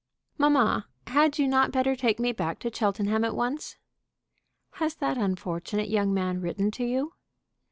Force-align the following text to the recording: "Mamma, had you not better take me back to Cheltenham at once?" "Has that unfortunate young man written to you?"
"Mamma, 0.39 0.87
had 1.05 1.37
you 1.37 1.47
not 1.47 1.71
better 1.71 1.95
take 1.95 2.19
me 2.19 2.31
back 2.31 2.57
to 2.61 2.73
Cheltenham 2.73 3.23
at 3.23 3.35
once?" 3.35 3.77
"Has 4.81 4.95
that 4.95 5.19
unfortunate 5.19 5.89
young 5.89 6.11
man 6.11 6.41
written 6.41 6.71
to 6.71 6.83
you?" 6.83 7.13